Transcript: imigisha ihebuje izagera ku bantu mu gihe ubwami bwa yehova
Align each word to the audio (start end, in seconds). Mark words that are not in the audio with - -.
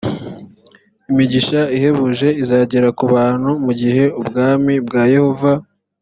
imigisha 1.11 1.59
ihebuje 1.77 2.27
izagera 2.43 2.89
ku 2.97 3.05
bantu 3.13 3.49
mu 3.65 3.71
gihe 3.79 4.03
ubwami 4.19 4.73
bwa 4.87 5.03
yehova 5.13 5.51